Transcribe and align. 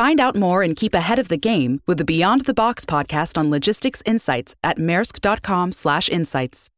Find 0.00 0.18
out 0.18 0.34
more 0.34 0.62
and 0.62 0.74
keep 0.74 0.94
ahead 0.94 1.18
of 1.18 1.28
the 1.28 1.36
game 1.36 1.82
with 1.86 1.98
the 1.98 2.06
Beyond 2.06 2.46
the 2.46 2.54
Box 2.54 2.86
podcast 2.86 3.36
on 3.36 3.50
logistics 3.50 4.02
insights 4.06 4.56
at 4.64 4.78
maersk.com/insights. 4.78 6.70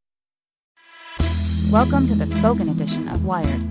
Welcome 1.70 2.08
to 2.08 2.16
the 2.16 2.26
spoken 2.26 2.68
edition 2.68 3.08
of 3.08 3.24
Wired. 3.24 3.62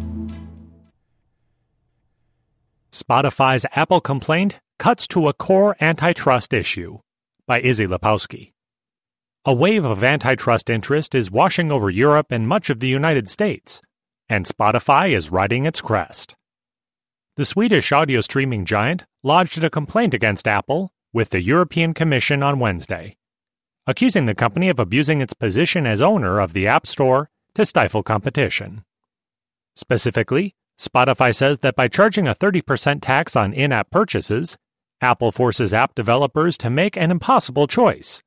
Spotify's 2.93 3.65
Apple 3.75 3.99
complaint 3.99 4.61
cuts 4.79 5.05
to 5.09 5.27
a 5.27 5.33
core 5.33 5.75
antitrust 5.81 6.53
issue 6.53 6.99
by 7.45 7.59
Issie 7.59 7.87
Lapowsky. 7.87 8.53
A 9.43 9.53
wave 9.53 9.83
of 9.83 10.01
antitrust 10.01 10.69
interest 10.69 11.13
is 11.13 11.29
washing 11.29 11.73
over 11.73 11.89
Europe 11.89 12.27
and 12.29 12.47
much 12.47 12.69
of 12.69 12.79
the 12.79 12.87
United 12.87 13.27
States, 13.27 13.81
and 14.29 14.45
Spotify 14.45 15.09
is 15.09 15.29
riding 15.29 15.65
its 15.65 15.81
crest. 15.81 16.35
The 17.37 17.45
Swedish 17.45 17.93
audio 17.93 18.19
streaming 18.19 18.65
giant 18.65 19.05
lodged 19.23 19.63
a 19.63 19.69
complaint 19.69 20.13
against 20.13 20.49
Apple 20.49 20.91
with 21.13 21.29
the 21.29 21.41
European 21.41 21.93
Commission 21.93 22.43
on 22.43 22.59
Wednesday, 22.59 23.15
accusing 23.87 24.25
the 24.25 24.35
company 24.35 24.67
of 24.67 24.79
abusing 24.79 25.21
its 25.21 25.33
position 25.33 25.87
as 25.87 26.01
owner 26.01 26.41
of 26.41 26.51
the 26.51 26.67
App 26.67 26.85
Store 26.85 27.29
to 27.55 27.65
stifle 27.65 28.03
competition. 28.03 28.83
Specifically, 29.77 30.55
Spotify 30.77 31.33
says 31.33 31.59
that 31.59 31.77
by 31.77 31.87
charging 31.87 32.27
a 32.27 32.35
30% 32.35 32.99
tax 33.01 33.33
on 33.37 33.53
in 33.53 33.71
app 33.71 33.89
purchases, 33.91 34.57
Apple 34.99 35.31
forces 35.31 35.73
app 35.73 35.95
developers 35.95 36.57
to 36.57 36.69
make 36.69 36.97
an 36.97 37.11
impossible 37.11 37.65
choice 37.65 38.21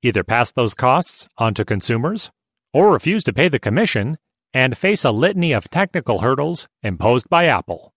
either 0.00 0.24
pass 0.24 0.52
those 0.52 0.72
costs 0.72 1.28
on 1.36 1.52
to 1.52 1.66
consumers 1.66 2.30
or 2.72 2.92
refuse 2.92 3.24
to 3.24 3.32
pay 3.34 3.48
the 3.48 3.58
commission 3.58 4.16
and 4.54 4.78
face 4.78 5.04
a 5.04 5.10
litany 5.10 5.52
of 5.52 5.68
technical 5.68 6.20
hurdles 6.20 6.66
imposed 6.82 7.28
by 7.28 7.44
Apple. 7.44 7.92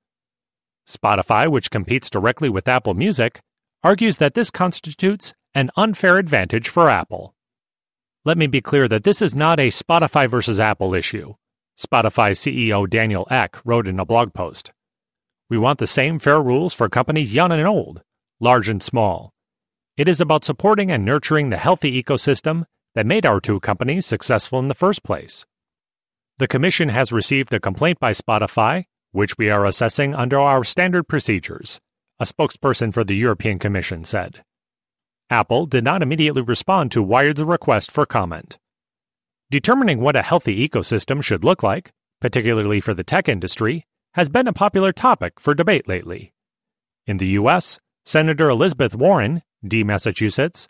Spotify, 0.95 1.47
which 1.49 1.71
competes 1.71 2.09
directly 2.09 2.49
with 2.49 2.67
Apple 2.67 2.93
Music, 2.93 3.41
argues 3.83 4.17
that 4.17 4.33
this 4.33 4.51
constitutes 4.51 5.33
an 5.53 5.69
unfair 5.75 6.17
advantage 6.17 6.69
for 6.69 6.89
Apple. 6.89 7.33
Let 8.23 8.37
me 8.37 8.47
be 8.47 8.61
clear 8.61 8.87
that 8.87 9.03
this 9.03 9.21
is 9.21 9.35
not 9.35 9.59
a 9.59 9.69
Spotify 9.69 10.29
versus 10.29 10.59
Apple 10.59 10.93
issue. 10.93 11.33
Spotify 11.79 12.31
CEO 12.31 12.87
Daniel 12.87 13.27
Ek 13.31 13.57
wrote 13.65 13.87
in 13.87 13.99
a 13.99 14.05
blog 14.05 14.33
post. 14.33 14.71
We 15.49 15.57
want 15.57 15.79
the 15.79 15.87
same 15.87 16.19
fair 16.19 16.41
rules 16.41 16.73
for 16.73 16.87
companies 16.87 17.33
young 17.33 17.51
and 17.51 17.65
old, 17.67 18.03
large 18.39 18.69
and 18.69 18.81
small. 18.81 19.31
It 19.97 20.07
is 20.07 20.21
about 20.21 20.45
supporting 20.45 20.91
and 20.91 21.03
nurturing 21.03 21.49
the 21.49 21.57
healthy 21.57 22.01
ecosystem 22.01 22.65
that 22.95 23.05
made 23.05 23.25
our 23.25 23.39
two 23.39 23.59
companies 23.59 24.05
successful 24.05 24.59
in 24.59 24.67
the 24.67 24.75
first 24.75 25.03
place. 25.03 25.45
The 26.37 26.47
Commission 26.47 26.89
has 26.89 27.11
received 27.11 27.53
a 27.53 27.59
complaint 27.59 27.99
by 27.99 28.13
Spotify, 28.13 28.85
which 29.11 29.37
we 29.37 29.49
are 29.49 29.65
assessing 29.65 30.15
under 30.15 30.39
our 30.39 30.63
standard 30.63 31.07
procedures, 31.07 31.79
a 32.19 32.25
spokesperson 32.25 32.93
for 32.93 33.03
the 33.03 33.15
European 33.15 33.59
Commission 33.59 34.03
said. 34.03 34.43
Apple 35.29 35.65
did 35.65 35.83
not 35.83 36.01
immediately 36.01 36.41
respond 36.41 36.91
to 36.91 37.01
Wired's 37.01 37.41
request 37.41 37.91
for 37.91 38.05
comment. 38.05 38.57
Determining 39.49 39.99
what 39.99 40.15
a 40.15 40.21
healthy 40.21 40.67
ecosystem 40.67 41.23
should 41.23 41.43
look 41.43 41.63
like, 41.63 41.91
particularly 42.19 42.79
for 42.79 42.93
the 42.93 43.03
tech 43.03 43.27
industry, 43.27 43.85
has 44.13 44.29
been 44.29 44.47
a 44.47 44.53
popular 44.53 44.91
topic 44.91 45.39
for 45.39 45.53
debate 45.53 45.87
lately. 45.87 46.33
In 47.07 47.17
the 47.17 47.27
U.S., 47.27 47.79
Senator 48.05 48.49
Elizabeth 48.49 48.95
Warren, 48.95 49.41
D. 49.65 49.83
Massachusetts, 49.83 50.67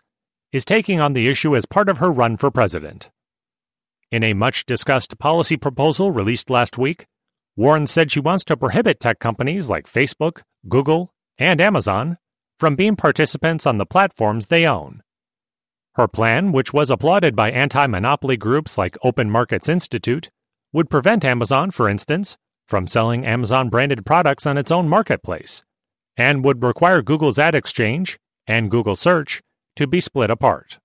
is 0.52 0.64
taking 0.64 1.00
on 1.00 1.12
the 1.12 1.28
issue 1.28 1.56
as 1.56 1.66
part 1.66 1.88
of 1.88 1.98
her 1.98 2.10
run 2.10 2.36
for 2.36 2.50
president. 2.50 3.10
In 4.10 4.22
a 4.22 4.34
much 4.34 4.66
discussed 4.66 5.18
policy 5.18 5.56
proposal 5.56 6.10
released 6.10 6.50
last 6.50 6.76
week, 6.76 7.06
Warren 7.56 7.86
said 7.86 8.10
she 8.10 8.20
wants 8.20 8.44
to 8.44 8.56
prohibit 8.56 8.98
tech 8.98 9.18
companies 9.18 9.68
like 9.68 9.86
Facebook, 9.86 10.42
Google, 10.68 11.12
and 11.38 11.60
Amazon 11.60 12.16
from 12.58 12.76
being 12.76 12.96
participants 12.96 13.66
on 13.66 13.78
the 13.78 13.86
platforms 13.86 14.46
they 14.46 14.66
own. 14.66 15.02
Her 15.94 16.08
plan, 16.08 16.52
which 16.52 16.72
was 16.72 16.90
applauded 16.90 17.36
by 17.36 17.50
anti 17.50 17.86
monopoly 17.86 18.38
groups 18.38 18.78
like 18.78 18.96
Open 19.02 19.30
Markets 19.30 19.68
Institute, 19.68 20.30
would 20.72 20.88
prevent 20.88 21.24
Amazon, 21.24 21.70
for 21.70 21.88
instance, 21.88 22.38
from 22.66 22.86
selling 22.86 23.26
Amazon 23.26 23.68
branded 23.68 24.06
products 24.06 24.46
on 24.46 24.56
its 24.56 24.70
own 24.70 24.88
marketplace, 24.88 25.62
and 26.16 26.42
would 26.44 26.62
require 26.62 27.02
Google's 27.02 27.38
Ad 27.38 27.54
Exchange 27.54 28.18
and 28.46 28.70
Google 28.70 28.96
Search 28.96 29.42
to 29.76 29.86
be 29.86 30.00
split 30.00 30.30
apart. 30.30 30.78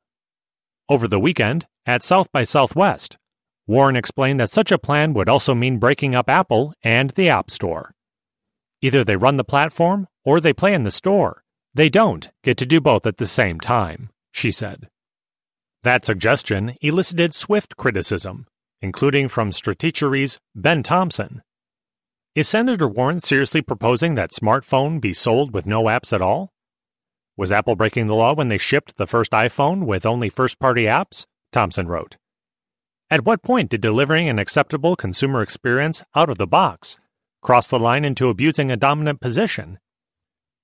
Over 0.89 1.07
the 1.07 1.19
weekend, 1.19 1.67
at 1.85 2.03
South 2.03 2.29
by 2.33 2.43
Southwest, 2.43 3.17
Warren 3.67 3.97
explained 3.97 4.39
that 4.39 4.49
such 4.49 4.71
a 4.71 4.77
plan 4.77 5.13
would 5.13 5.27
also 5.27 5.53
mean 5.53 5.77
breaking 5.77 6.15
up 6.15 6.29
Apple 6.29 6.73
and 6.81 7.09
the 7.11 7.27
App 7.27 7.51
Store. 7.51 7.93
Either 8.81 9.03
they 9.03 9.17
run 9.17 9.35
the 9.35 9.43
platform 9.43 10.07
or 10.23 10.39
they 10.39 10.53
play 10.53 10.73
in 10.73 10.83
the 10.83 10.91
store. 10.91 11.43
They 11.73 11.89
don't 11.89 12.29
get 12.43 12.57
to 12.57 12.65
do 12.65 12.79
both 12.79 13.05
at 13.05 13.17
the 13.17 13.27
same 13.27 13.59
time, 13.59 14.09
she 14.31 14.51
said. 14.51 14.87
That 15.83 16.05
suggestion 16.05 16.75
elicited 16.81 17.33
swift 17.33 17.75
criticism, 17.75 18.47
including 18.81 19.27
from 19.27 19.51
Stratechery's 19.51 20.39
Ben 20.55 20.81
Thompson. 20.81 21.41
Is 22.35 22.47
Senator 22.47 22.87
Warren 22.87 23.19
seriously 23.19 23.61
proposing 23.61 24.15
that 24.15 24.31
smartphone 24.31 25.01
be 25.01 25.13
sold 25.13 25.53
with 25.53 25.65
no 25.65 25.83
apps 25.83 26.13
at 26.13 26.21
all? 26.21 26.51
Was 27.35 27.51
Apple 27.51 27.75
breaking 27.75 28.07
the 28.07 28.15
law 28.15 28.33
when 28.33 28.47
they 28.47 28.57
shipped 28.57 28.97
the 28.97 29.07
first 29.07 29.31
iPhone 29.31 29.85
with 29.85 30.05
only 30.05 30.29
first 30.29 30.59
party 30.59 30.83
apps? 30.83 31.25
Thompson 31.51 31.87
wrote. 31.87 32.17
At 33.09 33.23
what 33.23 33.41
point 33.41 33.69
did 33.69 33.79
delivering 33.79 34.27
an 34.27 34.37
acceptable 34.37 34.97
consumer 34.97 35.41
experience 35.41 36.03
out 36.13 36.29
of 36.29 36.37
the 36.37 36.47
box 36.47 36.99
cross 37.41 37.69
the 37.69 37.79
line 37.79 38.03
into 38.03 38.27
abusing 38.27 38.69
a 38.69 38.75
dominant 38.75 39.21
position? 39.21 39.79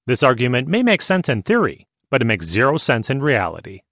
This 0.08 0.24
argument 0.24 0.68
may 0.68 0.84
make 0.84 1.02
sense 1.02 1.30
in 1.30 1.44
theory, 1.44 1.88
but 2.12 2.22
it 2.22 2.26
makes 2.26 2.46
zero 2.46 2.76
sense 2.76 3.10
in 3.10 3.22
reality. 3.22 3.84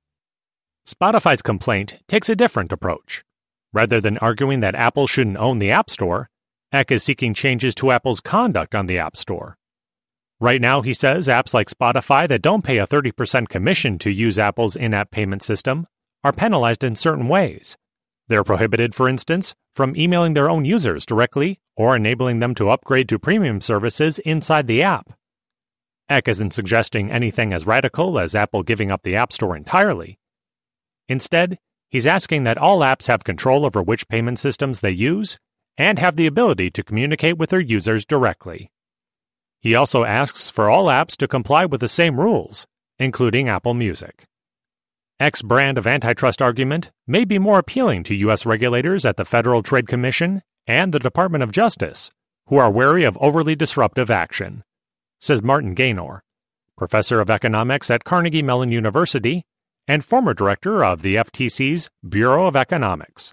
Spotify's 0.85 1.41
complaint 1.41 1.99
takes 2.09 2.27
a 2.27 2.35
different 2.35 2.73
approach. 2.73 3.23
Rather 3.71 4.01
than 4.01 4.17
arguing 4.17 4.59
that 4.59 4.75
Apple 4.75 5.07
shouldn't 5.07 5.37
own 5.37 5.59
the 5.59 5.71
App 5.71 5.89
Store, 5.89 6.29
Ek 6.73 6.91
is 6.91 7.03
seeking 7.03 7.33
changes 7.33 7.73
to 7.75 7.91
Apple's 7.91 8.19
conduct 8.19 8.75
on 8.75 8.87
the 8.87 8.99
App 8.99 9.15
Store. 9.15 9.57
Right 10.41 10.59
now, 10.59 10.81
he 10.81 10.93
says 10.93 11.29
apps 11.29 11.53
like 11.53 11.69
Spotify 11.69 12.27
that 12.27 12.41
don't 12.41 12.65
pay 12.65 12.79
a 12.79 12.87
30% 12.87 13.47
commission 13.47 13.97
to 13.99 14.09
use 14.09 14.37
Apple's 14.37 14.75
in 14.75 14.93
app 14.93 15.11
payment 15.11 15.43
system 15.43 15.87
are 16.23 16.33
penalized 16.33 16.83
in 16.83 16.95
certain 16.95 17.29
ways. 17.29 17.77
They're 18.31 18.45
prohibited, 18.45 18.95
for 18.95 19.09
instance, 19.09 19.55
from 19.75 19.93
emailing 19.93 20.35
their 20.35 20.49
own 20.49 20.63
users 20.63 21.05
directly 21.05 21.59
or 21.75 21.97
enabling 21.97 22.39
them 22.39 22.55
to 22.55 22.69
upgrade 22.69 23.09
to 23.09 23.19
premium 23.19 23.59
services 23.59 24.19
inside 24.19 24.67
the 24.67 24.81
app. 24.81 25.11
Ek 26.07 26.29
isn't 26.29 26.53
suggesting 26.53 27.11
anything 27.11 27.51
as 27.51 27.67
radical 27.67 28.17
as 28.17 28.33
Apple 28.33 28.63
giving 28.63 28.89
up 28.89 29.03
the 29.03 29.17
App 29.17 29.33
Store 29.33 29.53
entirely. 29.53 30.17
Instead, 31.09 31.57
he's 31.89 32.07
asking 32.07 32.45
that 32.45 32.57
all 32.57 32.79
apps 32.79 33.07
have 33.07 33.25
control 33.25 33.65
over 33.65 33.83
which 33.83 34.07
payment 34.07 34.39
systems 34.39 34.79
they 34.79 34.91
use 34.91 35.37
and 35.77 35.99
have 35.99 36.15
the 36.15 36.25
ability 36.25 36.71
to 36.71 36.83
communicate 36.83 37.37
with 37.37 37.49
their 37.49 37.59
users 37.59 38.05
directly. 38.05 38.71
He 39.59 39.75
also 39.75 40.05
asks 40.05 40.49
for 40.49 40.69
all 40.69 40.85
apps 40.85 41.17
to 41.17 41.27
comply 41.27 41.65
with 41.65 41.81
the 41.81 41.89
same 41.89 42.17
rules, 42.17 42.65
including 42.97 43.49
Apple 43.49 43.73
Music. 43.73 44.23
Ek's 45.21 45.43
brand 45.43 45.77
of 45.77 45.85
antitrust 45.85 46.41
argument 46.41 46.89
may 47.05 47.25
be 47.25 47.37
more 47.37 47.59
appealing 47.59 48.01
to 48.05 48.15
U.S. 48.15 48.43
regulators 48.43 49.05
at 49.05 49.17
the 49.17 49.23
Federal 49.23 49.61
Trade 49.61 49.87
Commission 49.87 50.41
and 50.65 50.91
the 50.91 50.97
Department 50.97 51.43
of 51.43 51.51
Justice, 51.51 52.09
who 52.47 52.57
are 52.57 52.71
wary 52.71 53.03
of 53.03 53.19
overly 53.21 53.55
disruptive 53.55 54.09
action, 54.09 54.63
says 55.19 55.43
Martin 55.43 55.75
Gaynor, 55.75 56.23
professor 56.75 57.21
of 57.21 57.29
economics 57.29 57.91
at 57.91 58.03
Carnegie 58.03 58.41
Mellon 58.41 58.71
University 58.71 59.43
and 59.87 60.03
former 60.03 60.33
director 60.33 60.83
of 60.83 61.03
the 61.03 61.17
FTC's 61.17 61.91
Bureau 62.09 62.47
of 62.47 62.55
Economics. 62.55 63.31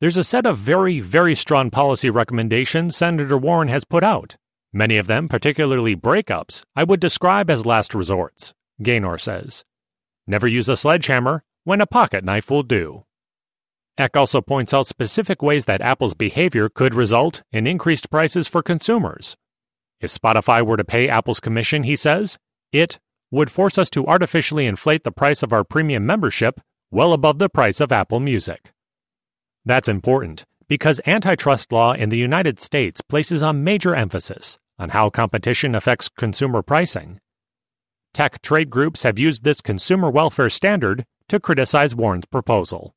There's 0.00 0.16
a 0.16 0.24
set 0.24 0.46
of 0.46 0.56
very, 0.56 1.00
very 1.00 1.34
strong 1.34 1.70
policy 1.70 2.08
recommendations 2.08 2.96
Senator 2.96 3.36
Warren 3.36 3.68
has 3.68 3.84
put 3.84 4.02
out 4.02 4.36
Many 4.72 4.96
of 4.96 5.08
them, 5.08 5.28
particularly 5.28 5.94
breakups, 5.94 6.64
I 6.74 6.84
would 6.84 7.00
describe 7.00 7.50
as 7.50 7.66
last 7.66 7.94
resorts, 7.94 8.54
Gaynor 8.82 9.18
says. 9.18 9.62
Never 10.26 10.46
use 10.46 10.68
a 10.68 10.76
sledgehammer 10.76 11.44
when 11.64 11.80
a 11.80 11.86
pocket 11.86 12.24
knife 12.24 12.50
will 12.50 12.62
do. 12.62 13.04
Ek 13.98 14.16
also 14.16 14.40
points 14.40 14.74
out 14.74 14.86
specific 14.86 15.42
ways 15.42 15.64
that 15.64 15.80
Apple's 15.80 16.14
behavior 16.14 16.68
could 16.68 16.94
result 16.94 17.42
in 17.52 17.66
increased 17.66 18.10
prices 18.10 18.46
for 18.46 18.62
consumers. 18.62 19.36
If 20.00 20.10
Spotify 20.12 20.64
were 20.66 20.76
to 20.76 20.84
pay 20.84 21.08
Apple's 21.08 21.40
commission, 21.40 21.84
he 21.84 21.96
says, 21.96 22.38
it 22.72 22.98
would 23.30 23.50
force 23.50 23.78
us 23.78 23.88
to 23.90 24.06
artificially 24.06 24.66
inflate 24.66 25.04
the 25.04 25.12
price 25.12 25.42
of 25.42 25.52
our 25.52 25.64
premium 25.64 26.04
membership 26.04 26.60
well 26.90 27.12
above 27.12 27.38
the 27.38 27.48
price 27.48 27.80
of 27.80 27.90
Apple 27.90 28.20
Music. 28.20 28.72
That's 29.64 29.88
important 29.88 30.44
because 30.68 31.00
antitrust 31.06 31.72
law 31.72 31.92
in 31.92 32.08
the 32.08 32.18
United 32.18 32.60
States 32.60 33.00
places 33.00 33.42
a 33.42 33.52
major 33.52 33.94
emphasis 33.94 34.58
on 34.78 34.90
how 34.90 35.10
competition 35.10 35.74
affects 35.74 36.08
consumer 36.08 36.62
pricing. 36.62 37.18
Tech 38.12 38.40
trade 38.42 38.70
groups 38.70 39.02
have 39.02 39.18
used 39.18 39.44
this 39.44 39.60
consumer 39.60 40.10
welfare 40.10 40.50
standard 40.50 41.04
to 41.28 41.40
criticize 41.40 41.94
Warren's 41.94 42.24
proposal. 42.24 42.94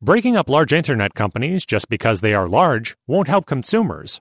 Breaking 0.00 0.36
up 0.36 0.48
large 0.48 0.72
internet 0.72 1.14
companies 1.14 1.64
just 1.64 1.88
because 1.88 2.20
they 2.20 2.34
are 2.34 2.48
large 2.48 2.96
won't 3.06 3.28
help 3.28 3.46
consumers. 3.46 4.20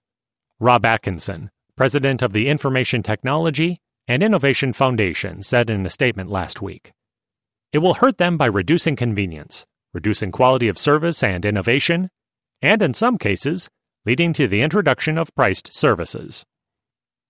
Rob 0.59 0.86
Atkinson, 0.86 1.50
president 1.75 2.21
of 2.21 2.33
the 2.33 2.48
Information 2.48 3.01
Technology 3.01 3.80
and 4.07 4.21
Innovation 4.21 4.74
Foundation, 4.74 5.42
said 5.42 5.69
in 5.69 5.86
a 5.86 5.89
statement 5.89 6.30
last 6.30 6.62
week. 6.62 6.92
It 7.71 7.80
will 7.80 7.95
hurt 7.95 8.18
them 8.18 8.38
by 8.38 8.45
reducing 8.45 8.95
convenience, 8.95 9.65
reducing 9.94 10.31
quality 10.31 10.68
of 10.68 10.77
service 10.77 11.24
and 11.24 11.45
innovation, 11.45 12.09
and 12.62 12.81
in 12.81 12.94
some 12.94 13.18
cases, 13.18 13.69
leading 14.06 14.33
to 14.33 14.47
the 14.47 14.62
introduction 14.62 15.18
of 15.18 15.33
priced 15.36 15.74
services. 15.74 16.45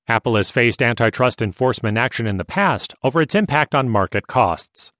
Apple 0.07 0.35
has 0.35 0.49
faced 0.49 0.81
antitrust 0.81 1.41
enforcement 1.41 1.97
action 1.97 2.27
in 2.27 2.37
the 2.37 2.45
past 2.45 2.95
over 3.03 3.21
its 3.21 3.35
impact 3.35 3.75
on 3.75 3.89
market 3.89 4.27
costs. 4.27 4.91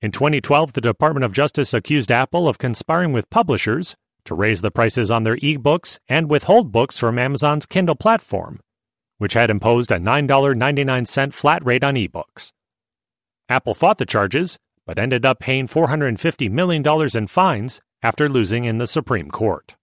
In 0.00 0.12
2012, 0.12 0.74
the 0.74 0.80
Department 0.80 1.24
of 1.24 1.32
Justice 1.32 1.74
accused 1.74 2.12
Apple 2.12 2.48
of 2.48 2.58
conspiring 2.58 3.12
with 3.12 3.30
publishers 3.30 3.96
to 4.24 4.34
raise 4.34 4.60
the 4.60 4.70
prices 4.70 5.10
on 5.10 5.24
their 5.24 5.38
e-books 5.40 5.98
and 6.08 6.30
withhold 6.30 6.70
books 6.70 6.98
from 6.98 7.18
Amazon's 7.18 7.66
Kindle 7.66 7.96
platform, 7.96 8.60
which 9.16 9.34
had 9.34 9.50
imposed 9.50 9.90
a 9.90 9.98
$9.99 9.98 11.32
flat 11.32 11.64
rate 11.64 11.82
on 11.82 11.96
e-books. 11.96 12.52
Apple 13.48 13.74
fought 13.74 13.98
the 13.98 14.06
charges, 14.06 14.58
but 14.86 14.98
ended 14.98 15.26
up 15.26 15.40
paying 15.40 15.66
$450 15.66 16.50
million 16.50 16.84
in 17.16 17.26
fines 17.26 17.80
after 18.02 18.28
losing 18.28 18.64
in 18.64 18.78
the 18.78 18.86
Supreme 18.86 19.30
Court. 19.30 19.74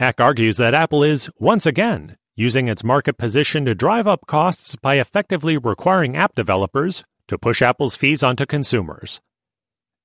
Ek 0.00 0.20
argues 0.20 0.56
that 0.56 0.74
Apple 0.74 1.02
is, 1.02 1.28
once 1.38 1.66
again, 1.66 2.16
using 2.38 2.68
its 2.68 2.84
market 2.84 3.18
position 3.18 3.64
to 3.64 3.74
drive 3.74 4.06
up 4.06 4.24
costs 4.28 4.76
by 4.76 4.94
effectively 4.94 5.58
requiring 5.58 6.16
app 6.16 6.36
developers 6.36 7.02
to 7.26 7.36
push 7.36 7.60
Apple's 7.60 7.96
fees 7.96 8.22
onto 8.22 8.46
consumers. 8.46 9.20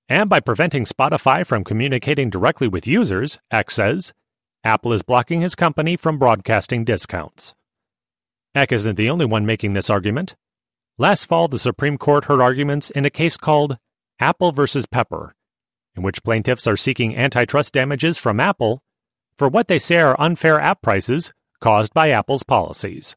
And 0.09 0.27
by 0.31 0.39
preventing 0.39 0.85
Spotify 0.85 1.45
from 1.45 1.63
communicating 1.63 2.31
directly 2.31 2.67
with 2.67 2.87
users, 2.87 3.37
Ek 3.51 3.69
says, 3.69 4.13
Apple 4.63 4.93
is 4.93 5.03
blocking 5.03 5.41
his 5.41 5.53
company 5.53 5.95
from 5.95 6.17
broadcasting 6.17 6.83
discounts. 6.83 7.53
Ek 8.55 8.71
isn't 8.71 8.95
the 8.95 9.11
only 9.11 9.25
one 9.25 9.45
making 9.45 9.73
this 9.73 9.91
argument. 9.91 10.35
Last 10.97 11.25
fall, 11.25 11.47
the 11.47 11.59
Supreme 11.59 11.99
Court 11.99 12.25
heard 12.25 12.41
arguments 12.41 12.89
in 12.89 13.05
a 13.05 13.11
case 13.11 13.37
called 13.37 13.77
Apple 14.19 14.51
versus 14.51 14.87
Pepper, 14.87 15.35
in 15.95 16.01
which 16.01 16.23
plaintiffs 16.23 16.65
are 16.65 16.77
seeking 16.77 17.15
antitrust 17.15 17.75
damages 17.75 18.17
from 18.17 18.39
Apple 18.39 18.81
for 19.37 19.47
what 19.47 19.67
they 19.67 19.77
say 19.77 19.99
are 19.99 20.19
unfair 20.19 20.59
app 20.59 20.81
prices 20.81 21.31
caused 21.63 21.93
by 21.93 22.09
Apple's 22.09 22.43
policies. 22.43 23.15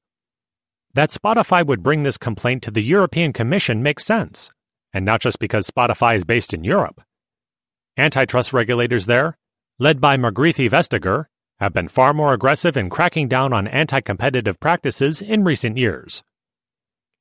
That 0.94 1.10
Spotify 1.10 1.66
would 1.66 1.82
bring 1.82 2.04
this 2.04 2.16
complaint 2.16 2.62
to 2.62 2.70
the 2.70 2.81
European 2.81 3.32
Commission 3.32 3.82
makes 3.82 4.04
sense, 4.04 4.52
and 4.93 5.04
not 5.04 5.20
just 5.20 5.40
because 5.40 5.69
Spotify 5.69 6.14
is 6.14 6.22
based 6.22 6.54
in 6.54 6.62
Europe. 6.62 7.00
Antitrust 7.96 8.52
regulators 8.52 9.06
there, 9.06 9.37
led 9.81 10.00
by 10.00 10.16
Margrethe 10.16 10.70
Vestager, 10.70 11.25
have 11.58 11.72
been 11.72 11.88
far 11.88 12.14
more 12.14 12.32
aggressive 12.32 12.76
in 12.76 12.88
cracking 12.88 13.26
down 13.26 13.52
on 13.52 13.66
anti 13.66 14.00
competitive 14.00 14.60
practices 14.60 15.20
in 15.20 15.43
recent 15.43 15.76
years. 15.76 16.22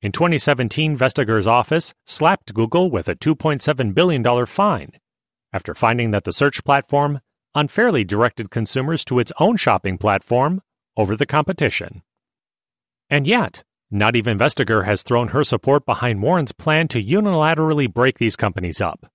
In 0.03 0.11
2017, 0.11 0.95
Vestager's 0.95 1.47
office 1.47 1.95
slapped 2.05 2.53
Google 2.53 2.91
with 2.91 3.09
a 3.09 3.15
$2.7 3.15 3.95
billion 3.95 4.45
fine 4.45 4.91
after 5.51 5.73
finding 5.73 6.11
that 6.11 6.23
the 6.23 6.33
search 6.33 6.63
platform 6.63 7.19
unfairly 7.55 8.03
directed 8.03 8.51
consumers 8.51 9.03
to 9.05 9.17
its 9.17 9.31
own 9.39 9.57
shopping 9.57 9.97
platform 9.97 10.61
over 10.97 11.15
the 11.15 11.25
competition. 11.25 12.01
And 13.09 13.27
yet, 13.27 13.63
not 13.91 14.15
even 14.15 14.37
Vestager 14.37 14.85
has 14.85 15.03
thrown 15.03 15.29
her 15.29 15.43
support 15.43 15.85
behind 15.85 16.21
Warren's 16.21 16.51
plan 16.51 16.87
to 16.89 17.03
unilaterally 17.03 17.91
break 17.91 18.17
these 18.17 18.35
companies 18.35 18.81
up. 18.81 19.11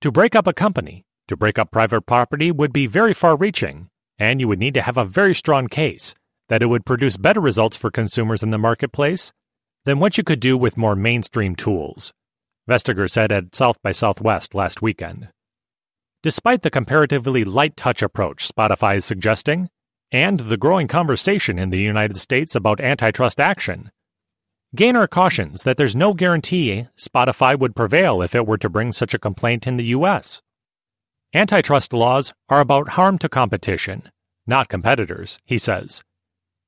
To 0.00 0.10
break 0.10 0.34
up 0.34 0.46
a 0.46 0.52
company, 0.52 1.04
to 1.28 1.36
break 1.36 1.58
up 1.58 1.70
private 1.70 2.02
property 2.02 2.50
would 2.50 2.72
be 2.72 2.86
very 2.86 3.14
far 3.14 3.36
reaching, 3.36 3.88
and 4.18 4.40
you 4.40 4.48
would 4.48 4.58
need 4.58 4.74
to 4.74 4.82
have 4.82 4.96
a 4.96 5.04
very 5.04 5.34
strong 5.34 5.68
case 5.68 6.14
that 6.48 6.62
it 6.62 6.66
would 6.66 6.86
produce 6.86 7.16
better 7.16 7.40
results 7.40 7.76
for 7.76 7.90
consumers 7.90 8.42
in 8.42 8.50
the 8.50 8.58
marketplace 8.58 9.32
than 9.84 10.00
what 10.00 10.18
you 10.18 10.24
could 10.24 10.40
do 10.40 10.56
with 10.56 10.76
more 10.76 10.96
mainstream 10.96 11.54
tools, 11.54 12.12
Vestager 12.68 13.08
said 13.08 13.30
at 13.32 13.54
South 13.54 13.80
by 13.82 13.92
Southwest 13.92 14.54
last 14.54 14.82
weekend. 14.82 15.28
Despite 16.22 16.62
the 16.62 16.70
comparatively 16.70 17.44
light 17.44 17.76
touch 17.76 18.02
approach 18.02 18.48
Spotify 18.48 18.96
is 18.96 19.04
suggesting, 19.04 19.70
and 20.10 20.40
the 20.40 20.56
growing 20.56 20.88
conversation 20.88 21.58
in 21.58 21.70
the 21.70 21.78
United 21.78 22.16
States 22.16 22.54
about 22.54 22.80
antitrust 22.80 23.38
action. 23.38 23.90
Gaynor 24.74 25.06
cautions 25.06 25.62
that 25.62 25.76
there's 25.76 25.96
no 25.96 26.12
guarantee 26.12 26.88
Spotify 26.98 27.58
would 27.58 27.74
prevail 27.74 28.20
if 28.20 28.34
it 28.34 28.46
were 28.46 28.58
to 28.58 28.68
bring 28.68 28.92
such 28.92 29.14
a 29.14 29.18
complaint 29.18 29.66
in 29.66 29.76
the 29.76 29.84
U.S. 29.96 30.42
Antitrust 31.34 31.92
laws 31.92 32.34
are 32.48 32.60
about 32.60 32.90
harm 32.90 33.18
to 33.18 33.28
competition, 33.28 34.10
not 34.46 34.68
competitors, 34.68 35.38
he 35.44 35.58
says. 35.58 36.02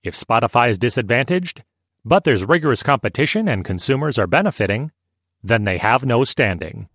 If 0.02 0.14
Spotify 0.14 0.70
is 0.70 0.78
disadvantaged, 0.78 1.62
but 2.04 2.24
there's 2.24 2.44
rigorous 2.44 2.82
competition 2.82 3.48
and 3.48 3.64
consumers 3.64 4.18
are 4.18 4.26
benefiting, 4.26 4.92
then 5.42 5.64
they 5.64 5.78
have 5.78 6.04
no 6.04 6.24
standing. 6.24 6.88